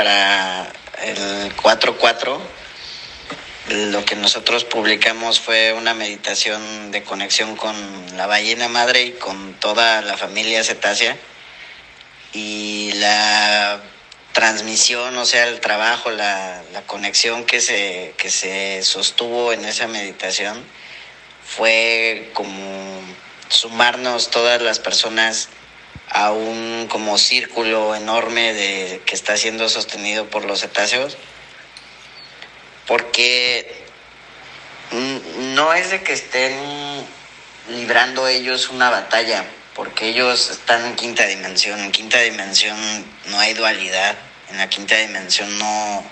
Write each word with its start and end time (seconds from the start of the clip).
para 0.00 0.66
el 1.02 1.54
4-4, 1.56 2.38
lo 3.68 4.02
que 4.06 4.16
nosotros 4.16 4.64
publicamos 4.64 5.40
fue 5.40 5.74
una 5.74 5.92
meditación 5.92 6.90
de 6.90 7.02
conexión 7.02 7.54
con 7.54 7.76
la 8.16 8.26
ballena 8.26 8.68
madre 8.68 9.02
y 9.02 9.12
con 9.12 9.52
toda 9.60 10.00
la 10.00 10.16
familia 10.16 10.64
cetácea. 10.64 11.18
Y 12.32 12.92
la 12.94 13.82
transmisión, 14.32 15.18
o 15.18 15.26
sea, 15.26 15.46
el 15.48 15.60
trabajo, 15.60 16.10
la, 16.10 16.62
la 16.72 16.80
conexión 16.86 17.44
que 17.44 17.60
se, 17.60 18.14
que 18.16 18.30
se 18.30 18.82
sostuvo 18.82 19.52
en 19.52 19.66
esa 19.66 19.86
meditación 19.86 20.64
fue 21.44 22.30
como 22.32 23.02
sumarnos 23.50 24.30
todas 24.30 24.62
las 24.62 24.78
personas 24.78 25.50
a 26.10 26.32
un 26.32 26.86
como 26.88 27.18
círculo 27.18 27.94
enorme 27.94 28.52
de, 28.52 29.02
que 29.06 29.14
está 29.14 29.36
siendo 29.36 29.68
sostenido 29.68 30.26
por 30.26 30.44
los 30.44 30.60
cetáceos, 30.60 31.16
porque 32.86 33.84
no 35.54 35.72
es 35.72 35.90
de 35.90 36.02
que 36.02 36.12
estén 36.12 36.52
librando 37.68 38.26
ellos 38.26 38.68
una 38.70 38.90
batalla, 38.90 39.44
porque 39.74 40.08
ellos 40.08 40.50
están 40.50 40.84
en 40.84 40.96
quinta 40.96 41.26
dimensión, 41.26 41.78
en 41.80 41.92
quinta 41.92 42.18
dimensión 42.18 42.76
no 43.26 43.38
hay 43.38 43.54
dualidad, 43.54 44.16
en 44.50 44.58
la 44.58 44.68
quinta 44.68 44.96
dimensión 44.96 45.58
no, 45.58 46.04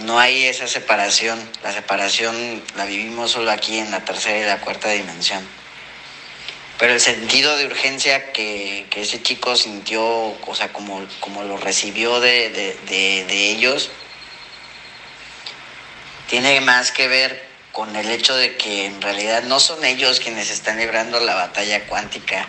no 0.00 0.18
hay 0.18 0.44
esa 0.44 0.68
separación, 0.68 1.40
la 1.62 1.72
separación 1.72 2.62
la 2.76 2.84
vivimos 2.84 3.30
solo 3.30 3.50
aquí 3.50 3.78
en 3.78 3.90
la 3.90 4.04
tercera 4.04 4.38
y 4.38 4.44
la 4.44 4.60
cuarta 4.60 4.90
dimensión. 4.90 5.48
Pero 6.78 6.92
el 6.92 7.00
sentido 7.00 7.56
de 7.56 7.66
urgencia 7.66 8.32
que, 8.32 8.86
ese 8.94 9.22
chico 9.22 9.56
sintió, 9.56 10.04
o 10.04 10.54
sea, 10.54 10.72
como, 10.72 11.06
como 11.20 11.42
lo 11.42 11.56
recibió 11.56 12.20
de, 12.20 12.50
de 12.50 13.50
ellos, 13.50 13.90
tiene 16.28 16.60
más 16.60 16.92
que 16.92 17.08
ver 17.08 17.48
con 17.72 17.94
el 17.96 18.10
hecho 18.10 18.36
de 18.36 18.56
que 18.56 18.86
en 18.86 19.00
realidad 19.00 19.44
no 19.44 19.60
son 19.60 19.84
ellos 19.84 20.20
quienes 20.20 20.50
están 20.50 20.78
librando 20.78 21.20
la 21.20 21.34
batalla 21.34 21.86
cuántica, 21.86 22.46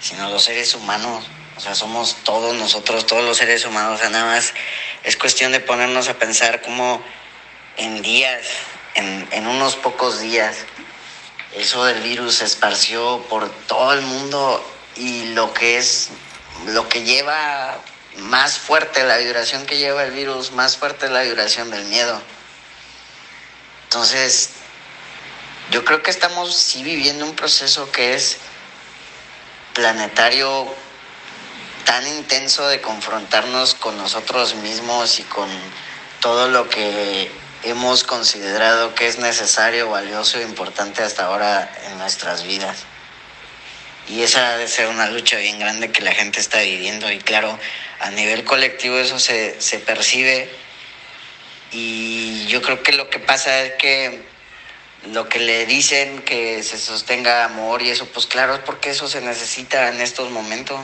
sino 0.00 0.28
los 0.30 0.44
seres 0.44 0.74
humanos. 0.74 1.24
O 1.56 1.60
sea, 1.60 1.74
somos 1.74 2.16
todos 2.24 2.54
nosotros, 2.56 3.06
todos 3.06 3.22
los 3.22 3.36
seres 3.36 3.64
humanos. 3.64 3.96
O 3.96 3.98
sea, 3.98 4.10
nada 4.10 4.24
más 4.24 4.54
es 5.04 5.16
cuestión 5.16 5.52
de 5.52 5.60
ponernos 5.60 6.08
a 6.08 6.14
pensar 6.14 6.62
cómo 6.62 7.02
en 7.76 8.02
días, 8.02 8.46
en, 8.94 9.28
en 9.30 9.46
unos 9.46 9.76
pocos 9.76 10.20
días, 10.20 10.56
eso 11.54 11.84
del 11.84 12.02
virus 12.02 12.36
se 12.36 12.44
esparció 12.44 13.24
por 13.28 13.50
todo 13.66 13.92
el 13.92 14.02
mundo 14.02 14.64
y 14.96 15.26
lo 15.34 15.52
que 15.52 15.78
es, 15.78 16.08
lo 16.66 16.88
que 16.88 17.02
lleva 17.02 17.78
más 18.18 18.58
fuerte, 18.58 19.04
la 19.04 19.18
vibración 19.18 19.66
que 19.66 19.78
lleva 19.78 20.04
el 20.04 20.12
virus, 20.12 20.52
más 20.52 20.76
fuerte 20.76 21.06
es 21.06 21.12
la 21.12 21.22
vibración 21.22 21.70
del 21.70 21.84
miedo. 21.86 22.20
Entonces, 23.84 24.50
yo 25.70 25.84
creo 25.84 26.02
que 26.02 26.10
estamos 26.10 26.54
sí 26.54 26.82
viviendo 26.82 27.24
un 27.24 27.34
proceso 27.34 27.90
que 27.92 28.14
es 28.14 28.38
planetario 29.74 30.66
tan 31.84 32.06
intenso 32.06 32.68
de 32.68 32.80
confrontarnos 32.80 33.74
con 33.74 33.96
nosotros 33.96 34.54
mismos 34.56 35.18
y 35.18 35.24
con 35.24 35.48
todo 36.20 36.48
lo 36.48 36.68
que 36.68 37.30
hemos 37.64 38.04
considerado 38.04 38.94
que 38.94 39.06
es 39.06 39.18
necesario, 39.18 39.90
valioso 39.90 40.38
e 40.38 40.42
importante 40.42 41.02
hasta 41.02 41.26
ahora 41.26 41.70
en 41.86 41.98
nuestras 41.98 42.44
vidas. 42.44 42.84
Y 44.08 44.22
esa 44.22 44.56
debe 44.56 44.68
ser 44.68 44.88
una 44.88 45.08
lucha 45.08 45.36
bien 45.36 45.58
grande 45.58 45.92
que 45.92 46.02
la 46.02 46.12
gente 46.12 46.40
está 46.40 46.60
viviendo 46.60 47.10
y 47.10 47.18
claro, 47.18 47.58
a 48.00 48.10
nivel 48.10 48.44
colectivo 48.44 48.98
eso 48.98 49.18
se, 49.18 49.60
se 49.60 49.78
percibe 49.78 50.50
y 51.70 52.46
yo 52.46 52.60
creo 52.62 52.82
que 52.82 52.92
lo 52.92 53.08
que 53.08 53.18
pasa 53.18 53.62
es 53.62 53.74
que 53.74 54.22
lo 55.10 55.28
que 55.28 55.38
le 55.38 55.66
dicen 55.66 56.22
que 56.22 56.62
se 56.62 56.78
sostenga 56.78 57.44
amor 57.44 57.82
y 57.82 57.90
eso, 57.90 58.06
pues 58.06 58.26
claro, 58.26 58.54
es 58.54 58.60
porque 58.60 58.90
eso 58.90 59.08
se 59.08 59.20
necesita 59.20 59.88
en 59.88 60.00
estos 60.00 60.30
momentos. 60.30 60.78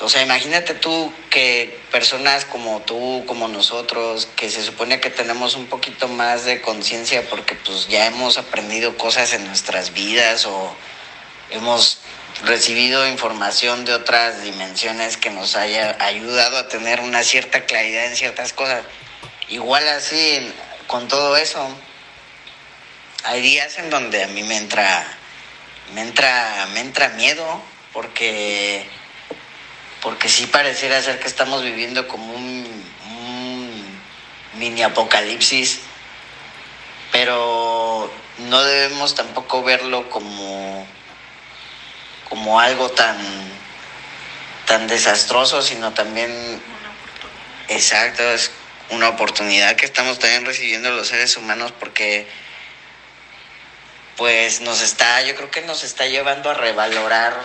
O 0.00 0.08
sea, 0.08 0.22
imagínate 0.22 0.74
tú 0.74 1.12
que 1.30 1.80
personas 1.92 2.44
como 2.44 2.80
tú, 2.80 3.24
como 3.26 3.46
nosotros, 3.46 4.28
que 4.34 4.50
se 4.50 4.62
supone 4.62 5.00
que 5.00 5.10
tenemos 5.10 5.54
un 5.54 5.66
poquito 5.66 6.08
más 6.08 6.44
de 6.44 6.60
conciencia 6.60 7.22
porque 7.30 7.54
pues 7.54 7.86
ya 7.86 8.06
hemos 8.06 8.36
aprendido 8.36 8.96
cosas 8.98 9.32
en 9.32 9.46
nuestras 9.46 9.92
vidas 9.92 10.44
o 10.46 10.74
hemos 11.50 11.98
recibido 12.44 13.06
información 13.06 13.84
de 13.84 13.94
otras 13.94 14.42
dimensiones 14.42 15.16
que 15.16 15.30
nos 15.30 15.54
haya 15.56 15.96
ayudado 16.00 16.58
a 16.58 16.68
tener 16.68 17.00
una 17.00 17.22
cierta 17.22 17.64
claridad 17.64 18.06
en 18.06 18.16
ciertas 18.16 18.52
cosas. 18.52 18.84
Igual 19.48 19.88
así 19.88 20.52
con 20.88 21.06
todo 21.06 21.36
eso, 21.36 21.68
hay 23.22 23.40
días 23.40 23.78
en 23.78 23.88
donde 23.90 24.24
a 24.24 24.26
mí 24.26 24.42
me 24.42 24.56
entra, 24.56 25.06
me 25.94 26.02
entra, 26.02 26.66
me 26.74 26.80
entra 26.80 27.08
miedo 27.10 27.62
porque 27.92 28.86
porque 30.06 30.28
sí 30.28 30.46
pareciera 30.46 31.02
ser 31.02 31.18
que 31.18 31.26
estamos 31.26 31.64
viviendo 31.64 32.06
como 32.06 32.32
un, 32.32 32.64
mini 34.54 34.84
apocalipsis, 34.84 35.80
pero 37.10 38.08
no 38.38 38.62
debemos 38.62 39.16
tampoco 39.16 39.64
verlo 39.64 40.08
como, 40.08 40.86
como 42.28 42.60
algo 42.60 42.88
tan, 42.90 43.18
tan 44.66 44.86
desastroso, 44.86 45.60
sino 45.60 45.92
también, 45.92 46.62
exacto, 47.66 48.22
es 48.30 48.52
una 48.90 49.08
oportunidad 49.08 49.74
que 49.74 49.86
estamos 49.86 50.20
también 50.20 50.46
recibiendo 50.46 50.92
los 50.92 51.08
seres 51.08 51.36
humanos 51.36 51.72
porque 51.80 52.28
pues 54.16 54.60
nos 54.60 54.82
está, 54.82 55.20
yo 55.22 55.34
creo 55.34 55.50
que 55.50 55.62
nos 55.62 55.82
está 55.82 56.06
llevando 56.06 56.48
a 56.48 56.54
revalorar 56.54 57.42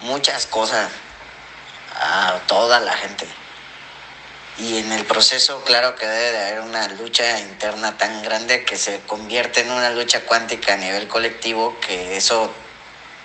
muchas 0.00 0.46
cosas 0.46 0.90
a 2.02 2.40
toda 2.46 2.80
la 2.80 2.96
gente. 2.96 3.26
Y 4.58 4.78
en 4.78 4.92
el 4.92 5.06
proceso, 5.06 5.62
claro 5.64 5.94
que 5.94 6.06
debe 6.06 6.32
de 6.32 6.38
haber 6.38 6.60
una 6.60 6.88
lucha 6.88 7.40
interna 7.40 7.96
tan 7.96 8.22
grande 8.22 8.64
que 8.64 8.76
se 8.76 9.00
convierte 9.06 9.60
en 9.60 9.70
una 9.70 9.90
lucha 9.90 10.20
cuántica 10.22 10.74
a 10.74 10.76
nivel 10.76 11.08
colectivo, 11.08 11.78
que 11.80 12.16
eso 12.16 12.52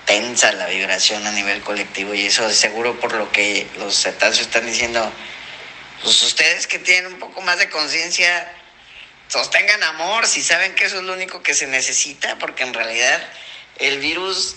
tensa 0.05 0.53
la 0.53 0.67
vibración 0.67 1.25
a 1.27 1.31
nivel 1.31 1.61
colectivo 1.61 2.13
y 2.13 2.27
eso 2.27 2.49
seguro 2.51 2.97
por 2.99 3.13
lo 3.13 3.29
que 3.31 3.67
los 3.77 3.93
cetáceos 3.93 4.47
están 4.47 4.65
diciendo, 4.65 5.11
pues 6.01 6.23
ustedes 6.23 6.65
que 6.65 6.79
tienen 6.79 7.13
un 7.13 7.19
poco 7.19 7.41
más 7.41 7.57
de 7.59 7.69
conciencia, 7.69 8.49
sostengan 9.27 9.83
amor, 9.83 10.27
si 10.27 10.41
saben 10.41 10.75
que 10.75 10.85
eso 10.85 10.99
es 10.99 11.03
lo 11.03 11.13
único 11.13 11.43
que 11.43 11.53
se 11.53 11.67
necesita, 11.67 12.37
porque 12.37 12.63
en 12.63 12.73
realidad 12.73 13.21
el 13.79 13.99
virus 13.99 14.55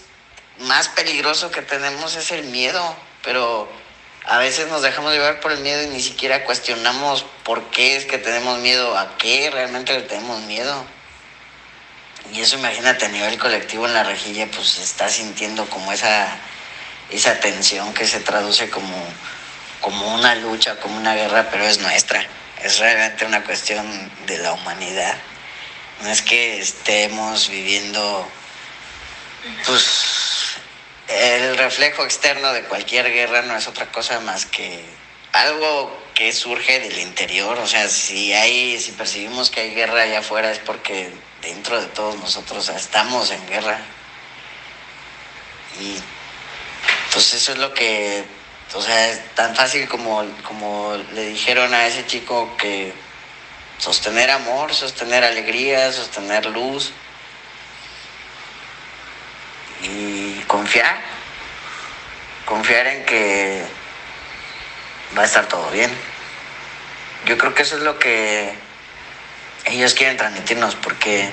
más 0.58 0.88
peligroso 0.88 1.50
que 1.50 1.62
tenemos 1.62 2.14
es 2.14 2.30
el 2.30 2.44
miedo, 2.44 2.96
pero 3.24 3.79
a 4.26 4.38
veces 4.38 4.68
nos 4.68 4.82
dejamos 4.82 5.12
llevar 5.12 5.40
por 5.40 5.52
el 5.52 5.60
miedo 5.60 5.82
y 5.82 5.86
ni 5.88 6.00
siquiera 6.00 6.44
cuestionamos 6.44 7.24
por 7.42 7.70
qué 7.70 7.96
es 7.96 8.04
que 8.04 8.18
tenemos 8.18 8.58
miedo, 8.58 8.96
a 8.96 9.16
qué 9.16 9.50
realmente 9.50 9.94
le 9.94 10.02
tenemos 10.02 10.42
miedo. 10.42 10.84
Y 12.32 12.40
eso 12.40 12.58
imagínate 12.58 13.06
a 13.06 13.08
nivel 13.08 13.38
colectivo 13.38 13.86
en 13.86 13.94
la 13.94 14.04
rejilla, 14.04 14.46
pues 14.54 14.78
está 14.78 15.08
sintiendo 15.08 15.66
como 15.66 15.92
esa, 15.92 16.36
esa 17.10 17.40
tensión 17.40 17.92
que 17.94 18.06
se 18.06 18.20
traduce 18.20 18.68
como, 18.68 18.96
como 19.80 20.14
una 20.14 20.34
lucha, 20.34 20.76
como 20.76 20.96
una 20.96 21.14
guerra, 21.14 21.48
pero 21.50 21.64
es 21.64 21.78
nuestra. 21.78 22.24
Es 22.62 22.78
realmente 22.78 23.24
una 23.24 23.42
cuestión 23.42 24.12
de 24.26 24.38
la 24.38 24.52
humanidad. 24.52 25.16
No 26.02 26.10
es 26.10 26.20
que 26.22 26.60
estemos 26.60 27.48
viviendo, 27.48 28.28
pues 29.66 30.19
el 31.10 31.56
reflejo 31.56 32.04
externo 32.04 32.52
de 32.52 32.62
cualquier 32.64 33.12
guerra 33.12 33.42
no 33.42 33.56
es 33.56 33.66
otra 33.66 33.90
cosa 33.90 34.20
más 34.20 34.46
que 34.46 34.84
algo 35.32 35.96
que 36.14 36.32
surge 36.32 36.80
del 36.80 36.98
interior, 36.98 37.58
o 37.58 37.66
sea, 37.66 37.88
si 37.88 38.32
hay, 38.32 38.78
si 38.78 38.92
percibimos 38.92 39.50
que 39.50 39.60
hay 39.60 39.74
guerra 39.74 40.02
allá 40.02 40.20
afuera 40.20 40.50
es 40.50 40.58
porque 40.58 41.10
dentro 41.42 41.80
de 41.80 41.86
todos 41.88 42.16
nosotros 42.16 42.68
estamos 42.68 43.30
en 43.30 43.46
guerra. 43.48 43.80
Y 45.80 45.96
pues 47.12 47.32
eso 47.34 47.52
es 47.52 47.58
lo 47.58 47.72
que, 47.72 48.24
o 48.74 48.82
sea, 48.82 49.10
es 49.10 49.34
tan 49.34 49.54
fácil 49.54 49.88
como, 49.88 50.24
como 50.42 50.96
le 51.12 51.26
dijeron 51.26 51.72
a 51.74 51.86
ese 51.86 52.06
chico 52.06 52.56
que 52.56 52.92
sostener 53.78 54.30
amor, 54.30 54.74
sostener 54.74 55.24
alegría, 55.24 55.92
sostener 55.92 56.46
luz 56.46 56.92
y 59.82 60.40
confiar, 60.70 61.00
confiar 62.46 62.86
en 62.86 63.04
que 63.04 63.64
va 65.18 65.22
a 65.22 65.24
estar 65.24 65.48
todo 65.48 65.68
bien. 65.72 65.90
Yo 67.26 67.36
creo 67.36 67.54
que 67.54 67.62
eso 67.62 67.76
es 67.76 67.82
lo 67.82 67.98
que 67.98 68.54
ellos 69.64 69.94
quieren 69.94 70.16
transmitirnos, 70.16 70.76
porque 70.76 71.28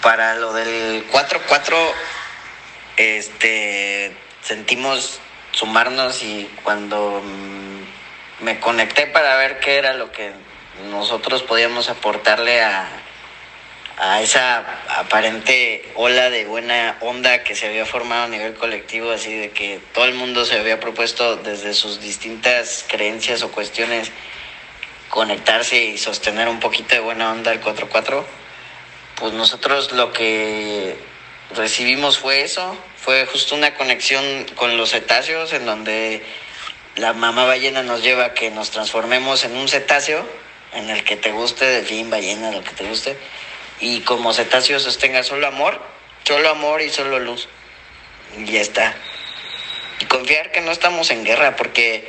para 0.00 0.36
lo 0.36 0.52
del 0.52 1.10
4-4, 1.10 1.92
este, 2.98 4.16
sentimos 4.42 5.18
sumarnos 5.50 6.22
y 6.22 6.48
cuando 6.62 7.20
me 8.38 8.60
conecté 8.60 9.08
para 9.08 9.36
ver 9.38 9.58
qué 9.58 9.78
era 9.78 9.92
lo 9.94 10.12
que 10.12 10.30
nosotros 10.88 11.42
podíamos 11.42 11.88
aportarle 11.88 12.62
a, 12.62 13.01
a 13.98 14.22
esa 14.22 14.58
aparente 14.88 15.92
ola 15.94 16.30
de 16.30 16.44
buena 16.44 16.96
onda 17.00 17.44
que 17.44 17.54
se 17.54 17.66
había 17.66 17.86
formado 17.86 18.24
a 18.24 18.28
nivel 18.28 18.54
colectivo, 18.54 19.10
así 19.10 19.34
de 19.34 19.50
que 19.50 19.80
todo 19.92 20.06
el 20.06 20.14
mundo 20.14 20.44
se 20.44 20.58
había 20.58 20.80
propuesto 20.80 21.36
desde 21.36 21.74
sus 21.74 22.00
distintas 22.00 22.84
creencias 22.88 23.42
o 23.42 23.52
cuestiones 23.52 24.10
conectarse 25.08 25.84
y 25.84 25.98
sostener 25.98 26.48
un 26.48 26.58
poquito 26.58 26.94
de 26.94 27.00
buena 27.00 27.30
onda 27.30 27.52
el 27.52 27.60
4-4, 27.60 28.24
pues 29.16 29.34
nosotros 29.34 29.92
lo 29.92 30.12
que 30.12 30.96
recibimos 31.54 32.18
fue 32.18 32.42
eso, 32.42 32.76
fue 32.96 33.26
justo 33.26 33.54
una 33.54 33.74
conexión 33.74 34.24
con 34.54 34.76
los 34.78 34.90
cetáceos 34.90 35.52
en 35.52 35.66
donde 35.66 36.24
la 36.96 37.12
mamá 37.12 37.44
ballena 37.44 37.82
nos 37.82 38.02
lleva 38.02 38.24
a 38.24 38.34
que 38.34 38.50
nos 38.50 38.70
transformemos 38.70 39.44
en 39.44 39.56
un 39.56 39.68
cetáceo, 39.68 40.26
en 40.72 40.88
el 40.88 41.04
que 41.04 41.16
te 41.16 41.30
guste, 41.30 41.66
delfín, 41.66 42.08
ballena, 42.08 42.50
lo 42.50 42.64
que 42.64 42.70
te 42.70 42.84
guste, 42.84 43.16
y 43.82 44.00
como 44.02 44.32
cetáceo 44.32 44.78
sostenga 44.78 45.24
solo 45.24 45.48
amor, 45.48 45.82
solo 46.22 46.48
amor 46.48 46.80
y 46.82 46.88
solo 46.88 47.18
luz. 47.18 47.48
Y 48.38 48.44
ya 48.44 48.60
está. 48.60 48.94
Y 49.98 50.04
confiar 50.04 50.52
que 50.52 50.60
no 50.60 50.70
estamos 50.70 51.10
en 51.10 51.24
guerra, 51.24 51.56
porque 51.56 52.08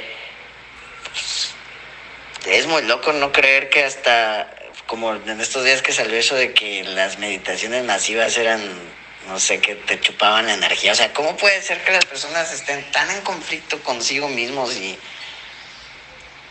es 2.45 2.67
muy 2.67 2.83
loco 2.83 3.11
no 3.11 3.31
creer 3.31 3.69
que 3.69 3.83
hasta 3.83 4.55
como 4.85 5.15
en 5.15 5.41
estos 5.41 5.65
días 5.65 5.81
que 5.81 5.93
salió 5.93 6.15
eso 6.15 6.35
de 6.35 6.53
que 6.53 6.83
las 6.83 7.17
meditaciones 7.17 7.83
masivas 7.83 8.37
eran, 8.37 8.61
no 9.27 9.39
sé, 9.39 9.59
que 9.59 9.73
te 9.73 9.99
chupaban 9.99 10.45
la 10.45 10.53
energía. 10.53 10.91
O 10.91 10.95
sea, 10.95 11.11
¿cómo 11.11 11.35
puede 11.37 11.59
ser 11.63 11.83
que 11.83 11.91
las 11.91 12.05
personas 12.05 12.53
estén 12.53 12.83
tan 12.91 13.09
en 13.09 13.21
conflicto 13.21 13.81
consigo 13.81 14.29
mismos 14.29 14.75
y 14.77 14.95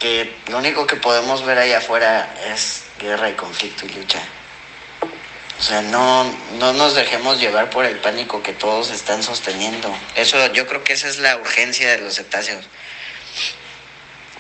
que 0.01 0.35
lo 0.49 0.59
único 0.59 0.85
que 0.89 0.97
podemos 0.97 1.47
ver 1.47 1.59
ahí 1.59 1.73
afuera 1.73 2.35
es 2.53 2.83
guerra 2.99 3.31
y 3.31 3.35
conflicto 3.35 3.87
y 3.87 3.91
lucha? 3.91 4.21
O 5.63 5.65
sea, 5.65 5.81
no, 5.81 6.25
no 6.59 6.73
nos 6.73 6.97
dejemos 6.97 7.39
llevar 7.39 7.71
por 7.71 7.85
el 7.85 7.97
pánico 8.01 8.43
que 8.43 8.53
todos 8.53 8.91
están 8.91 9.23
sosteniendo. 9.23 9.97
Eso, 10.17 10.53
yo 10.53 10.67
creo 10.67 10.83
que 10.83 10.93
esa 10.93 11.07
es 11.07 11.19
la 11.19 11.37
urgencia 11.37 11.89
de 11.93 11.99
los 11.99 12.17
cetáceos 12.17 12.67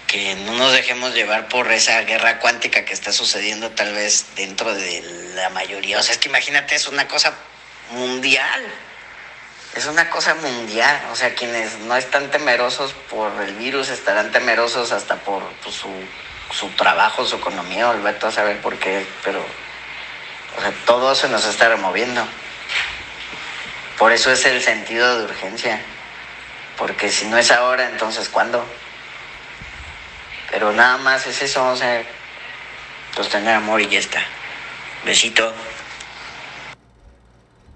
que 0.08 0.34
no 0.34 0.54
nos 0.54 0.72
dejemos 0.72 1.14
llevar 1.14 1.48
por 1.48 1.70
esa 1.70 2.00
guerra 2.02 2.40
cuántica 2.40 2.84
que 2.84 2.92
está 2.92 3.12
sucediendo 3.12 3.70
tal 3.70 3.94
vez 3.94 4.26
dentro 4.34 4.74
de 4.74 5.00
la 5.36 5.48
mayoría. 5.50 6.00
O 6.00 6.02
sea, 6.02 6.12
es 6.12 6.18
que 6.18 6.28
imagínate, 6.28 6.74
es 6.74 6.88
una 6.88 7.06
cosa 7.06 7.32
mundial. 7.92 8.66
Es 9.76 9.86
una 9.86 10.10
cosa 10.10 10.34
mundial. 10.34 11.00
O 11.12 11.14
sea, 11.14 11.36
quienes 11.36 11.78
no 11.78 11.96
están 11.96 12.32
temerosos 12.32 12.94
por 13.08 13.40
el 13.42 13.54
virus 13.54 13.90
estarán 13.90 14.32
temerosos 14.32 14.90
hasta 14.90 15.16
por 15.20 15.44
pues, 15.62 15.76
su, 15.76 15.88
su 16.50 16.68
trabajo, 16.70 17.24
su 17.24 17.36
economía, 17.36 17.88
o 17.88 18.26
a 18.26 18.32
saber 18.32 18.60
por 18.60 18.76
qué. 18.80 19.06
Pero, 19.22 19.42
o 20.56 20.60
sea, 20.60 20.72
todo 20.86 21.14
se 21.14 21.28
nos 21.28 21.44
está 21.44 21.68
removiendo. 21.68 22.26
Por 23.98 24.12
eso 24.12 24.30
es 24.32 24.44
el 24.46 24.60
sentido 24.62 25.18
de 25.18 25.24
urgencia. 25.24 25.80
Porque 26.76 27.10
si 27.10 27.26
no 27.26 27.38
es 27.38 27.50
ahora, 27.50 27.88
entonces 27.88 28.28
¿cuándo? 28.28 28.66
Pero 30.50 30.72
nada 30.72 30.98
más 30.98 31.26
es 31.26 31.42
eso, 31.42 31.64
o 31.66 31.76
sea, 31.76 32.02
pues 33.14 33.28
tener 33.28 33.54
amor 33.54 33.80
y 33.80 33.88
ya 33.88 33.98
está. 33.98 34.22
Besito. 35.04 35.54